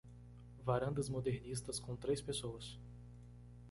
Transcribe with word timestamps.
Varandas 0.65 1.09
modernistas 1.11 1.79
com 1.79 1.95
três 1.95 2.19
pessoas. 2.19 2.75